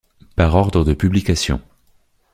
Par 0.35 0.55
ordre 0.55 0.83
de 0.83 0.95
publication. 0.95 1.61